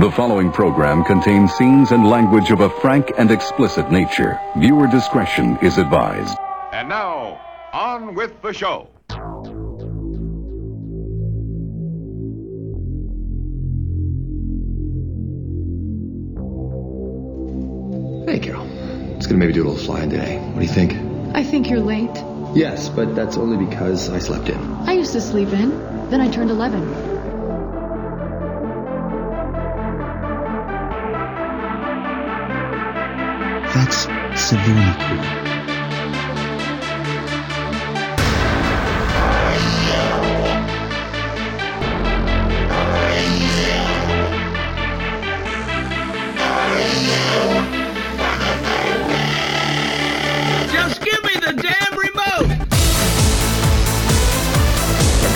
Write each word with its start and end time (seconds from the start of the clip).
The 0.00 0.10
following 0.10 0.50
program 0.50 1.04
contains 1.04 1.52
scenes 1.52 1.92
and 1.92 2.08
language 2.08 2.50
of 2.50 2.60
a 2.60 2.70
frank 2.70 3.12
and 3.18 3.30
explicit 3.30 3.92
nature. 3.92 4.40
Viewer 4.56 4.86
discretion 4.86 5.58
is 5.60 5.76
advised. 5.76 6.38
And 6.72 6.88
now, 6.88 7.38
on 7.74 8.14
with 8.14 8.40
the 8.40 8.54
show. 8.54 8.88
Hey, 18.26 18.38
Carol. 18.38 18.66
It's 19.18 19.26
gonna 19.26 19.36
maybe 19.36 19.52
do 19.52 19.64
a 19.64 19.68
little 19.68 19.76
flying 19.76 20.08
today. 20.08 20.38
What 20.38 20.60
do 20.60 20.66
you 20.66 20.72
think? 20.72 20.94
I 21.36 21.42
think 21.42 21.68
you're 21.68 21.80
late. 21.80 22.16
Yes, 22.54 22.88
but 22.88 23.14
that's 23.14 23.36
only 23.36 23.62
because 23.62 24.08
I 24.08 24.18
slept 24.18 24.48
in. 24.48 24.58
I 24.88 24.94
used 24.94 25.12
to 25.12 25.20
sleep 25.20 25.50
in, 25.50 25.68
then 26.08 26.22
I 26.22 26.30
turned 26.30 26.50
11. 26.50 27.09
That's 33.72 34.06
Savini 34.34 34.92
Creek. 34.98 35.40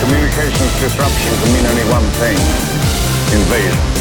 communications 0.00 0.80
disruption 0.80 1.32
can 1.38 1.52
mean 1.54 1.66
only 1.66 1.84
one 1.84 2.04
thing 2.18 2.36
invasion. 3.32 3.93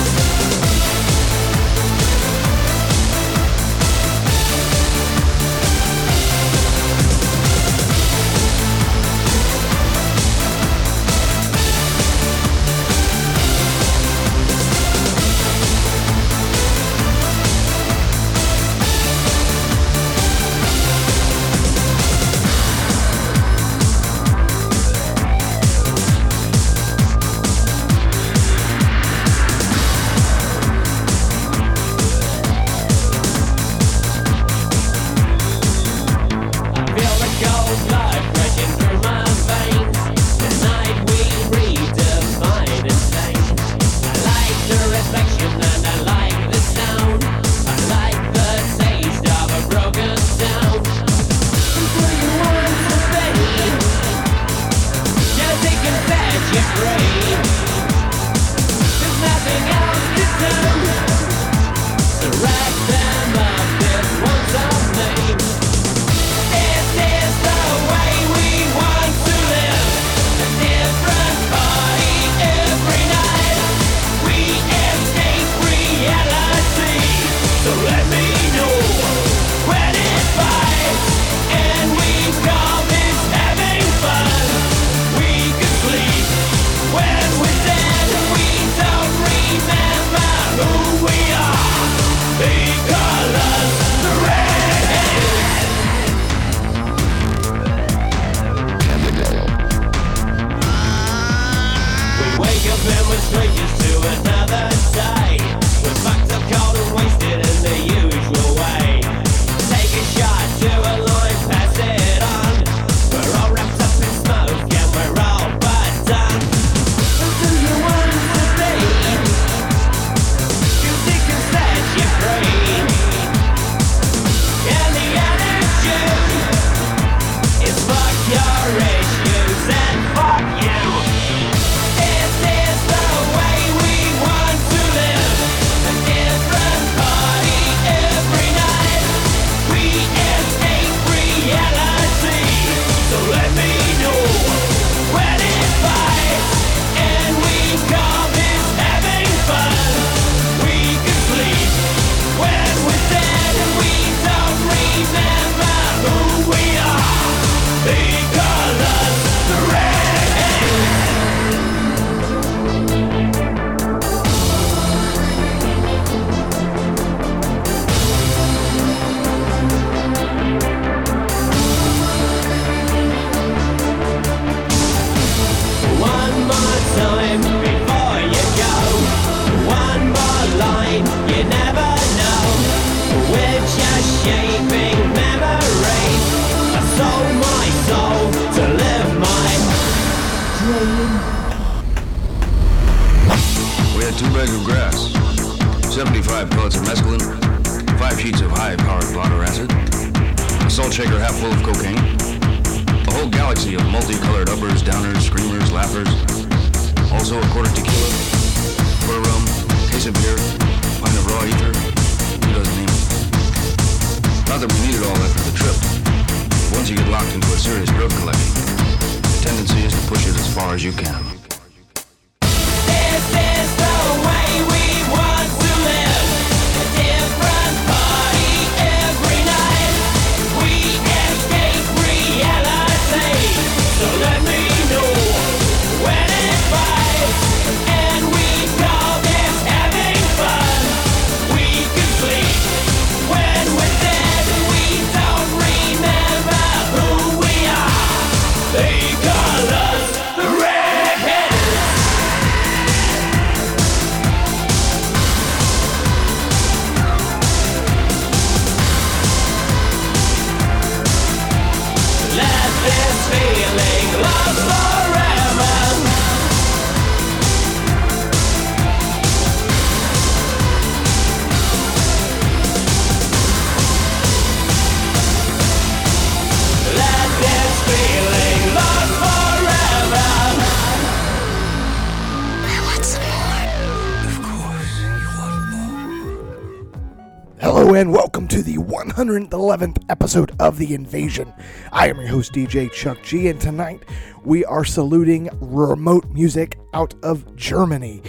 And 288.03 288.11
welcome 288.11 288.49
to 288.49 288.61
the 288.61 288.75
111th 288.75 290.03
episode 290.09 290.53
of 290.59 290.77
The 290.77 290.93
Invasion. 290.93 291.53
I 291.93 292.09
am 292.09 292.17
your 292.17 292.27
host, 292.27 292.51
DJ 292.51 292.91
Chuck 292.91 293.23
G, 293.23 293.47
and 293.47 293.61
tonight 293.61 294.03
we 294.43 294.65
are 294.65 294.83
saluting 294.83 295.49
remote 295.61 296.25
music 296.29 296.77
out 296.93 297.15
of 297.23 297.55
Germany. 297.55 298.21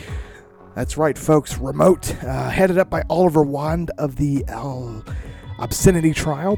That's 0.76 0.97
right, 0.97 1.19
folks, 1.19 1.59
remote, 1.59 2.15
uh, 2.23 2.50
headed 2.50 2.79
up 2.79 2.88
by 2.88 3.03
Oliver 3.11 3.43
Wand 3.43 3.91
of 3.99 4.15
the 4.15 4.44
uh, 4.47 5.00
Obscenity 5.59 6.15
Trial. 6.15 6.56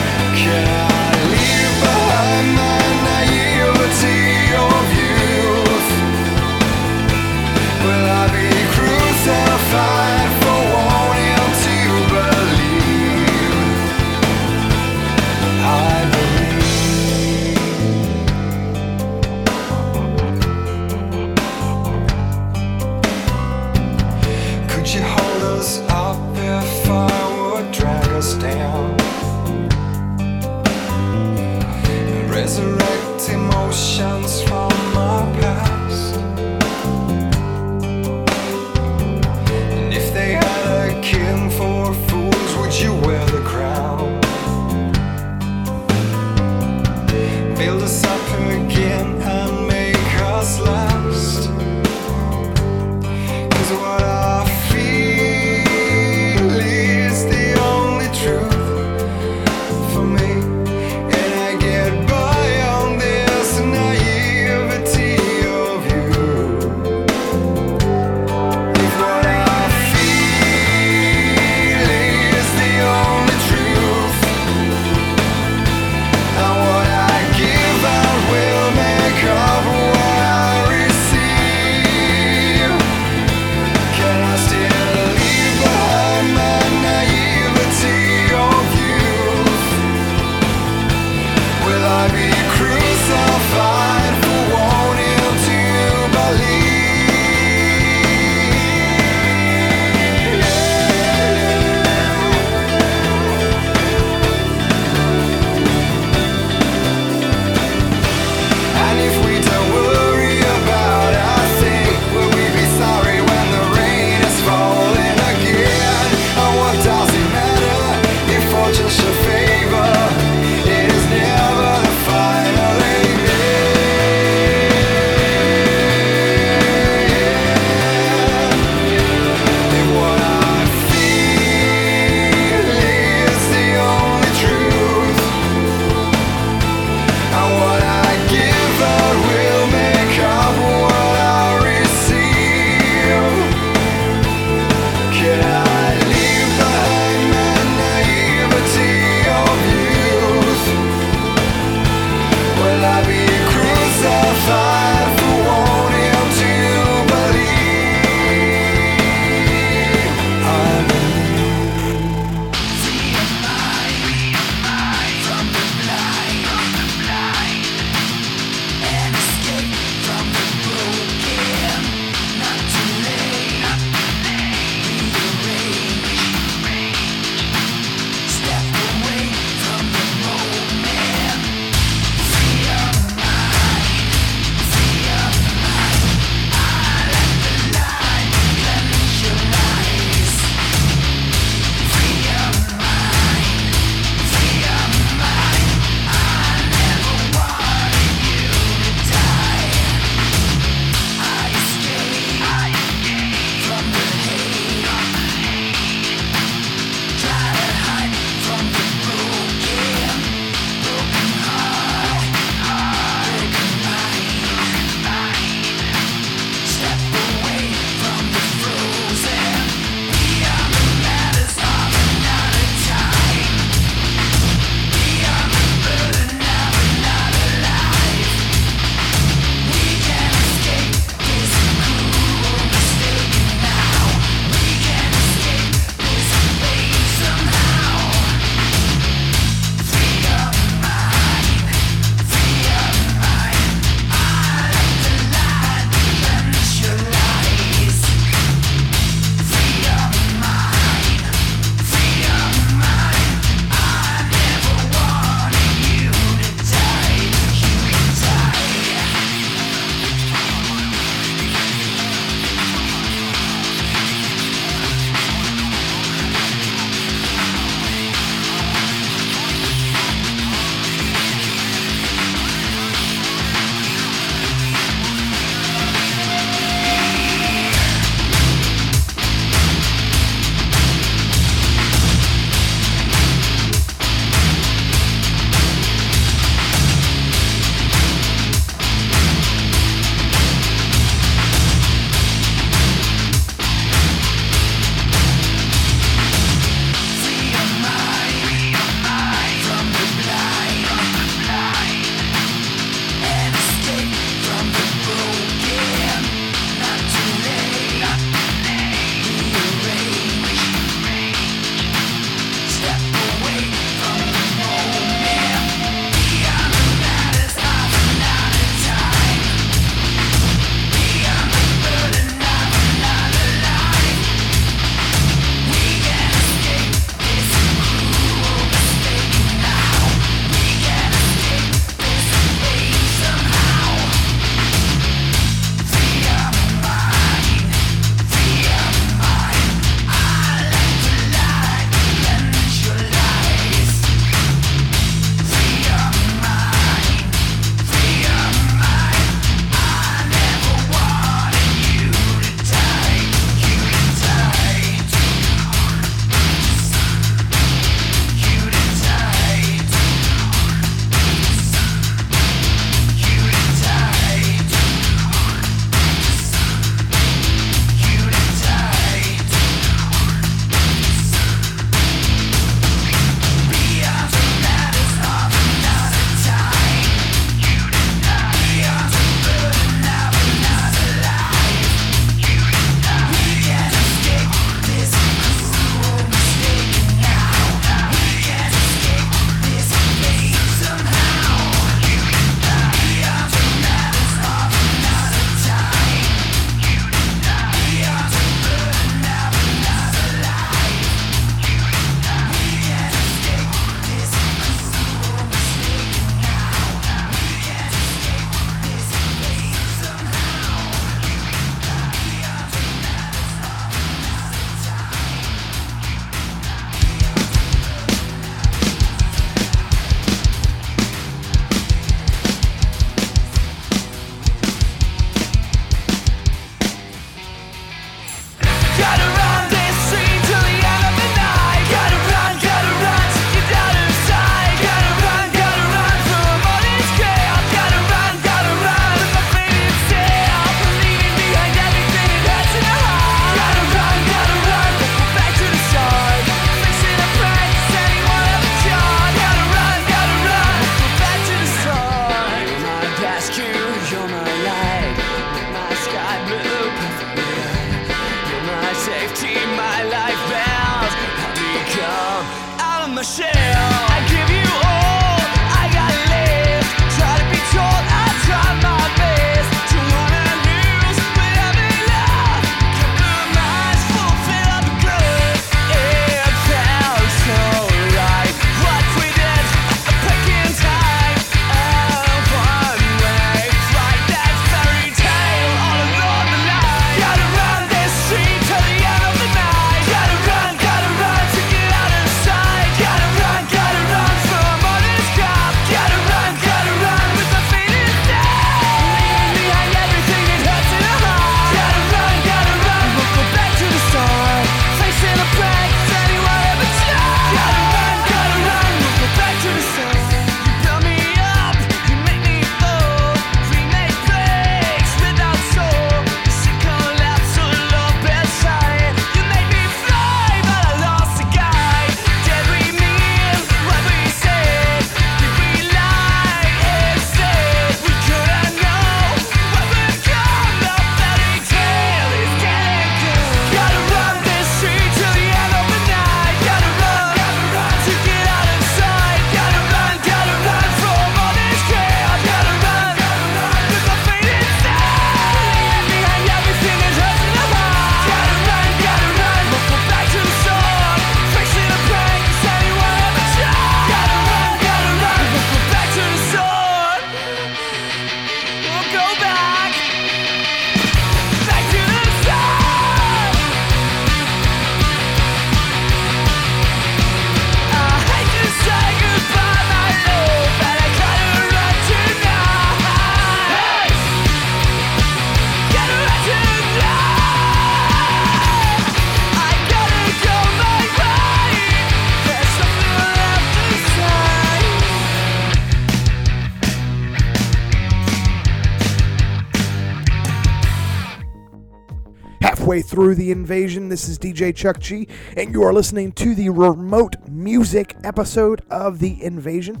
Through 593.18 593.34
the 593.34 593.50
invasion. 593.50 594.08
This 594.08 594.28
is 594.28 594.38
DJ 594.38 594.72
Chuck 594.72 595.00
G, 595.00 595.26
and 595.56 595.74
you 595.74 595.82
are 595.82 595.92
listening 595.92 596.30
to 596.34 596.54
the 596.54 596.70
remote 596.70 597.34
music 597.48 598.14
episode 598.22 598.80
of 598.90 599.18
the 599.18 599.42
invasion. 599.42 600.00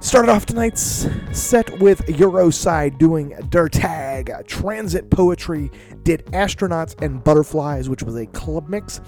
Started 0.00 0.30
off 0.30 0.44
tonight's 0.44 1.08
set 1.32 1.80
with 1.80 2.00
Eurocide 2.00 2.98
doing 2.98 3.30
Der 3.48 3.70
Tag. 3.70 4.30
Transit 4.46 5.08
Poetry 5.08 5.70
did 6.02 6.26
Astronauts 6.26 7.00
and 7.00 7.24
Butterflies, 7.24 7.88
which 7.88 8.02
was 8.02 8.16
a 8.16 8.26
club 8.26 8.68
mix. 8.68 9.00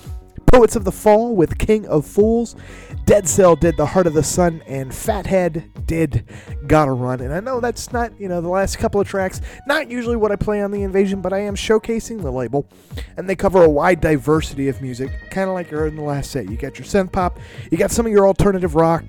Poets 0.53 0.77
of 0.77 0.85
the 0.85 0.93
Fall 0.93 1.37
with 1.37 1.59
King 1.59 1.87
of 1.87 2.07
Fools. 2.07 2.57
Deadcell 3.05 3.59
did 3.59 3.77
The 3.77 3.87
Heart 3.87 4.07
of 4.07 4.15
the 4.15 4.23
Sun, 4.23 4.63
and 4.67 4.95
Fathead 4.95 5.71
did 5.87 6.25
Gotta 6.67 6.93
Run. 6.93 7.21
And 7.21 7.33
I 7.33 7.41
know 7.41 7.61
that's 7.61 7.93
not, 7.93 8.19
you 8.21 8.29
know, 8.29 8.41
the 8.41 8.49
last 8.49 8.79
couple 8.79 9.01
of 9.01 9.09
tracks, 9.09 9.41
not 9.67 9.91
usually 9.91 10.17
what 10.17 10.33
I 10.33 10.37
play 10.37 10.63
on 10.63 10.71
The 10.71 10.83
Invasion, 10.83 11.21
but 11.21 11.33
I 11.33 11.39
am 11.39 11.55
showcasing 11.55 12.23
the 12.23 12.31
label. 12.31 12.69
And 13.17 13.29
they 13.29 13.37
cover 13.37 13.63
a 13.63 13.69
wide 13.69 14.01
diversity 14.01 14.69
of 14.69 14.83
music, 14.83 15.11
kind 15.31 15.49
of 15.49 15.55
like 15.55 15.71
you 15.71 15.77
heard 15.77 15.93
in 15.93 15.97
the 15.97 16.03
last 16.03 16.31
set. 16.31 16.51
You 16.51 16.57
got 16.57 16.79
your 16.79 16.87
synth 16.87 17.13
pop, 17.13 17.39
you 17.71 17.79
got 17.79 17.91
some 17.91 18.07
of 18.07 18.13
your 18.13 18.27
alternative 18.27 18.75
rock, 18.75 19.05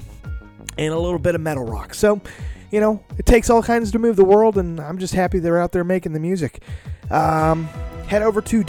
and 0.77 0.93
a 0.93 0.99
little 0.99 1.19
bit 1.19 1.35
of 1.35 1.41
metal 1.41 1.65
rock. 1.65 1.93
So, 1.93 2.21
you 2.71 2.79
know, 2.79 3.03
it 3.17 3.25
takes 3.25 3.49
all 3.49 3.63
kinds 3.63 3.91
to 3.91 3.99
move 3.99 4.15
the 4.15 4.25
world, 4.25 4.57
and 4.57 4.79
I'm 4.79 4.97
just 4.97 5.13
happy 5.13 5.39
they're 5.39 5.59
out 5.59 5.71
there 5.71 5.83
making 5.83 6.13
the 6.13 6.19
music. 6.19 6.61
Um, 7.09 7.65
head 8.07 8.21
over 8.21 8.41
to 8.41 8.63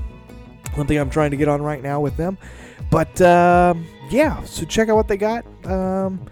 one 0.74 0.88
thing 0.88 0.98
I'm 0.98 1.10
trying 1.10 1.32
to 1.32 1.38
get 1.38 1.48
on 1.48 1.62
right 1.62 1.82
now 1.82 2.02
with 2.02 2.18
them. 2.18 2.38
But 2.90 3.22
um, 3.22 3.86
yeah, 4.10 4.44
so 4.44 4.66
check 4.66 4.90
out 4.90 4.96
what 4.96 5.08
they 5.08 5.18
got 5.18 5.46
um, 5.66 6.28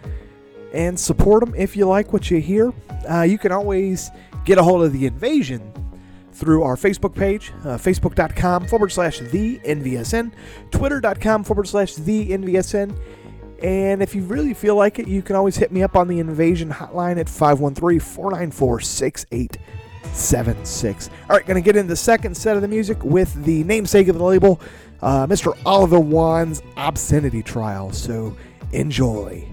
and 0.73 0.99
support 0.99 1.43
them 1.43 1.53
if 1.55 1.77
you 1.77 1.87
like 1.87 2.13
what 2.13 2.29
you 2.29 2.41
hear. 2.41 2.73
Uh, 3.09 3.21
you 3.21 3.37
can 3.37 3.51
always 3.51 4.09
get 4.45 4.57
a 4.57 4.63
hold 4.63 4.83
of 4.83 4.93
the 4.93 5.05
invasion 5.05 5.73
through 6.33 6.63
our 6.63 6.75
Facebook 6.75 7.15
page, 7.15 7.53
uh, 7.61 7.77
facebook.com 7.77 8.67
forward 8.67 8.91
slash 8.91 9.19
the 9.19 9.59
NVSN, 9.59 10.31
twitter.com 10.71 11.43
forward 11.43 11.67
slash 11.67 11.93
the 11.95 12.29
NVSN. 12.29 12.97
And 13.61 14.01
if 14.03 14.13
you 14.13 14.23
really 14.23 14.53
feel 14.53 14.75
like 14.75 14.99
it, 14.99 15.07
you 15.07 15.21
can 15.21 15.37
always 15.37 15.55
hit 15.55 15.71
me 15.71 15.83
up 15.83 15.95
on 15.95 16.09
the 16.09 16.19
invasion 16.19 16.69
hotline 16.69 17.17
at 17.17 17.29
513 17.29 17.99
494 17.99 18.81
6876. 18.81 21.09
All 21.29 21.37
right, 21.37 21.45
going 21.45 21.55
to 21.55 21.65
get 21.65 21.77
into 21.77 21.89
the 21.89 21.95
second 21.95 22.35
set 22.35 22.57
of 22.57 22.61
the 22.61 22.67
music 22.67 23.01
with 23.03 23.33
the 23.45 23.63
namesake 23.63 24.09
of 24.09 24.17
the 24.17 24.23
label, 24.23 24.59
uh, 25.01 25.25
Mr. 25.27 25.57
Oliver 25.65 25.99
Wan's 25.99 26.61
Obscenity 26.75 27.41
Trial. 27.41 27.93
So 27.93 28.35
enjoy. 28.73 29.52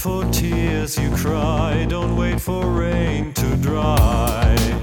For 0.00 0.24
tears 0.32 0.98
you 0.98 1.10
cry, 1.14 1.84
don't 1.86 2.16
wait 2.16 2.40
for 2.40 2.64
rain 2.64 3.34
to 3.34 3.54
dry. 3.56 4.79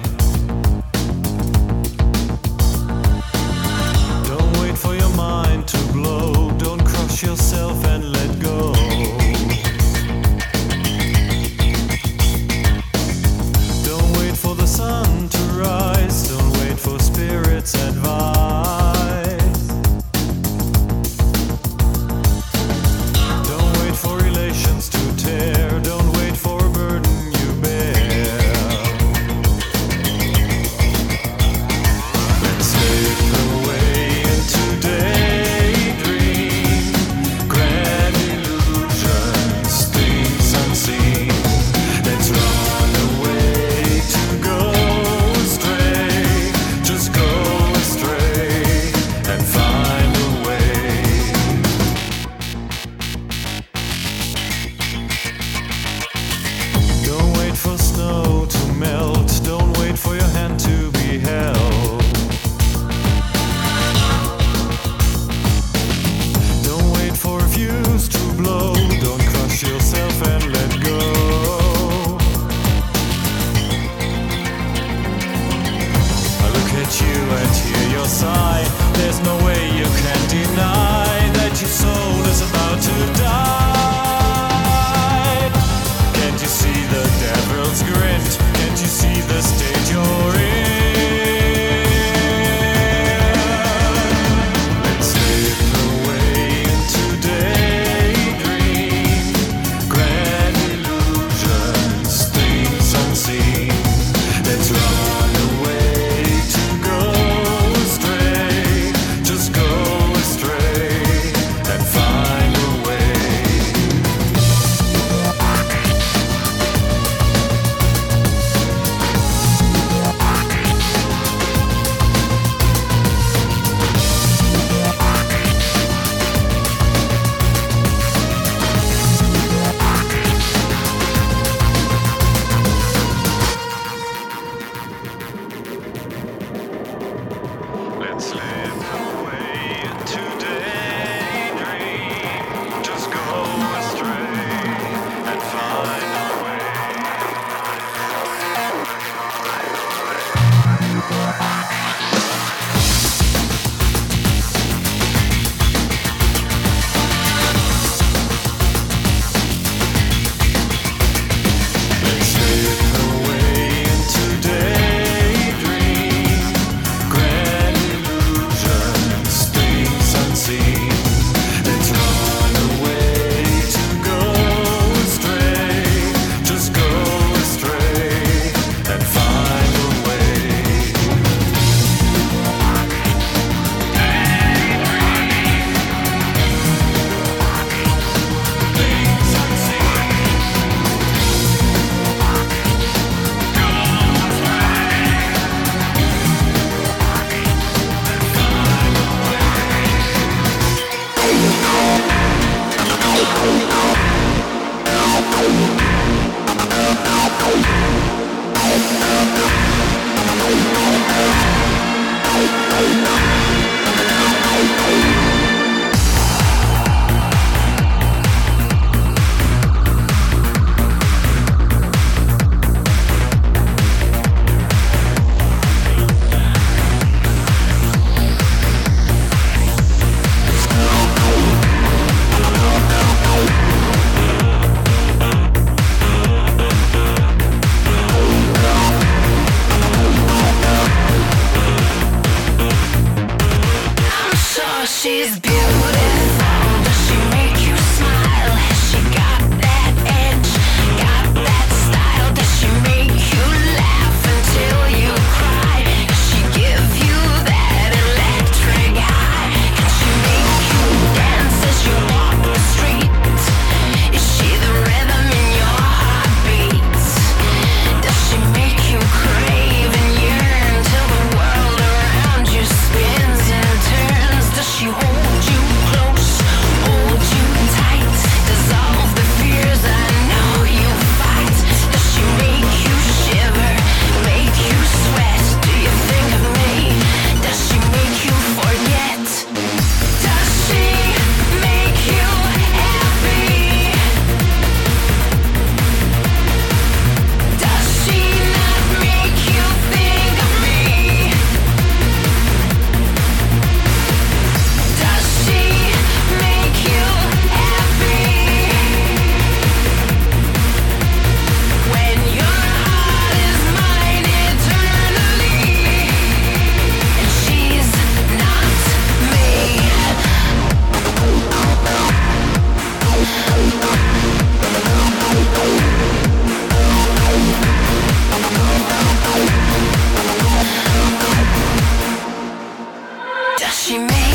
she 333.87 333.97
made 333.99 334.26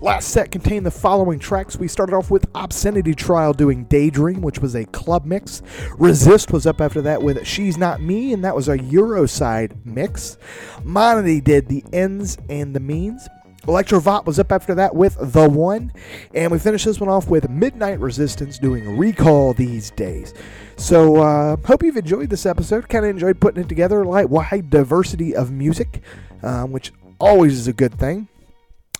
Last 0.00 0.28
set 0.28 0.50
contained 0.50 0.84
the 0.84 0.90
following 0.90 1.38
tracks. 1.38 1.76
We 1.76 1.86
started 1.86 2.16
off 2.16 2.32
with 2.32 2.48
Obscenity 2.56 3.14
Trial 3.14 3.52
doing 3.52 3.84
Daydream, 3.84 4.40
which 4.40 4.58
was 4.58 4.74
a 4.74 4.86
club 4.86 5.24
mix. 5.24 5.62
Resist 5.98 6.50
was 6.50 6.66
up 6.66 6.80
after 6.80 7.00
that 7.02 7.22
with 7.22 7.46
She's 7.46 7.78
Not 7.78 8.02
Me, 8.02 8.32
and 8.32 8.44
that 8.44 8.56
was 8.56 8.68
a 8.68 8.76
Eurocide 8.76 9.86
mix. 9.86 10.36
Monody 10.82 11.40
did 11.40 11.68
The 11.68 11.84
Ends 11.92 12.38
and 12.48 12.74
the 12.74 12.80
Means. 12.80 13.28
Electrovot 13.66 14.24
was 14.24 14.38
up 14.38 14.52
after 14.52 14.74
that 14.74 14.94
with 14.94 15.16
The 15.20 15.48
One. 15.48 15.92
And 16.34 16.52
we 16.52 16.58
finished 16.58 16.84
this 16.84 17.00
one 17.00 17.08
off 17.08 17.28
with 17.28 17.48
Midnight 17.50 18.00
Resistance 18.00 18.58
doing 18.58 18.96
Recall 18.96 19.52
These 19.52 19.90
Days. 19.92 20.34
So, 20.76 21.16
uh, 21.16 21.56
hope 21.64 21.82
you've 21.82 21.96
enjoyed 21.96 22.30
this 22.30 22.46
episode. 22.46 22.88
Kind 22.88 23.04
of 23.04 23.10
enjoyed 23.10 23.40
putting 23.40 23.62
it 23.62 23.68
together. 23.68 24.04
Like 24.04 24.28
wide 24.28 24.70
diversity 24.70 25.34
of 25.34 25.50
music, 25.50 26.02
um, 26.42 26.72
which 26.72 26.92
always 27.18 27.58
is 27.58 27.68
a 27.68 27.72
good 27.72 27.98
thing. 27.98 28.28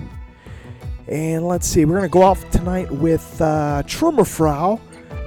And 1.13 1.47
let's 1.47 1.67
see, 1.67 1.85
we're 1.85 1.99
going 1.99 2.05
to 2.05 2.09
go 2.09 2.23
off 2.23 2.49
tonight 2.49 2.91
with 2.91 3.39
uh, 3.39 3.83
Trummerfrau 3.85 4.81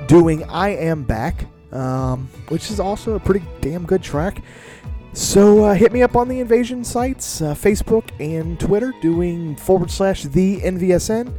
doing 0.08 0.44
I 0.46 0.70
Am 0.70 1.04
Back, 1.04 1.46
um, 1.72 2.28
which 2.48 2.72
is 2.72 2.80
also 2.80 3.14
a 3.14 3.20
pretty 3.20 3.46
damn 3.62 3.86
good 3.86 4.02
track. 4.02 4.42
So 5.14 5.64
uh, 5.64 5.76
hit 5.76 5.94
me 5.94 6.02
up 6.02 6.16
on 6.16 6.28
the 6.28 6.40
Invasion 6.40 6.84
sites, 6.84 7.40
uh, 7.40 7.54
Facebook 7.54 8.10
and 8.20 8.60
Twitter, 8.60 8.96
doing 9.00 9.56
forward 9.56 9.92
slash 9.92 10.24
the 10.24 10.60
NVSN. 10.62 11.32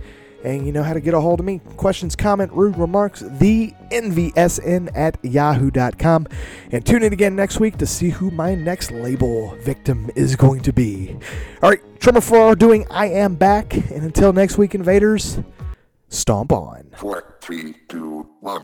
And 0.47 0.65
you 0.65 0.71
know 0.71 0.85
how 0.85 0.93
to 0.93 1.01
get 1.01 1.13
a 1.13 1.21
hold 1.21 1.41
of 1.41 1.47
me. 1.47 1.61
Questions, 1.77 2.15
comment, 2.15 2.53
rude 2.53 2.79
remarks, 2.79 3.25
the 3.27 3.75
NVSN 3.91 4.97
at 4.97 5.19
yahoo.com. 5.25 6.29
And 6.71 6.87
tune 6.87 7.03
in 7.03 7.13
again 7.13 7.35
next 7.35 7.59
week 7.59 7.79
to 7.79 7.87
see 7.87 8.11
who 8.11 8.31
my 8.31 8.55
next 8.55 8.93
label 8.93 9.57
victim 9.57 10.09
is 10.15 10.37
going 10.37 10.61
to 10.61 10.73
be. 10.73 11.17
All 11.65 11.71
right, 11.71 11.83
Trummerfrau 11.99 12.57
doing 12.57 12.87
I 12.93 13.07
Am 13.07 13.35
Back. 13.35 13.75
And 13.75 14.05
until 14.05 14.33
next 14.33 14.57
week, 14.57 14.77
Invaders, 14.77 15.41
stomp 16.11 16.53
on. 16.53 16.93
Four, 16.97 17.39
three, 17.41 17.75
two, 17.89 18.29
one. 18.39 18.63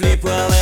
Sleep 0.00 0.24
well 0.24 0.59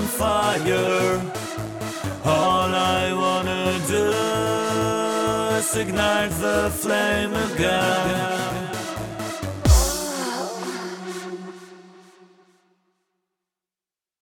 on 0.00 0.06
fire. 0.06 0.89